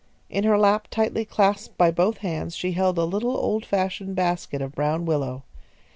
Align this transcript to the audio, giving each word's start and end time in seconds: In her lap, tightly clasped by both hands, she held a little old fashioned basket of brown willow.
In 0.31 0.45
her 0.45 0.57
lap, 0.57 0.87
tightly 0.89 1.25
clasped 1.25 1.77
by 1.77 1.91
both 1.91 2.17
hands, 2.25 2.55
she 2.55 2.71
held 2.71 2.97
a 2.97 3.05
little 3.05 3.37
old 3.37 3.63
fashioned 3.67 4.15
basket 4.15 4.59
of 4.59 4.73
brown 4.73 5.05
willow. 5.05 5.43